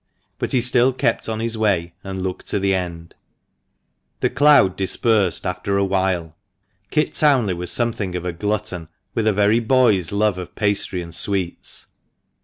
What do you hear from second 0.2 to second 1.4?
But he still kept on